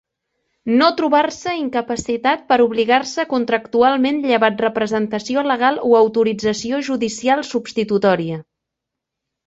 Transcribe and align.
No 0.77 0.85
trobar-se 1.01 1.53
incapacitat 1.63 2.41
per 2.53 2.57
obligar-se 2.63 3.27
contractualment, 3.35 4.19
llevat 4.33 4.65
representació 4.67 5.47
legal 5.55 5.81
o 5.91 5.95
autorització 6.03 6.85
judicial 6.93 7.49
substitutòria. 7.55 8.45